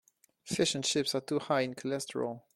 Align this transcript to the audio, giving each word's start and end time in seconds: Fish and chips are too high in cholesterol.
Fish 0.43 0.73
and 0.73 0.83
chips 0.83 1.13
are 1.13 1.21
too 1.21 1.37
high 1.37 1.61
in 1.61 1.75
cholesterol. 1.75 2.41